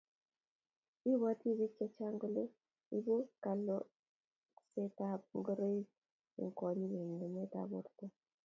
ibwoti 1.09 1.47
biik 1.57 1.73
chechang 1.77 2.15
kole 2.21 2.43
ibuu 2.97 3.23
kaloksetab 3.43 5.21
ngoroik 5.37 5.87
eng 6.39 6.51
kwonyik 6.57 6.91
ng'emet 7.01 7.29
nebo 7.53 7.59
borto 7.71 8.05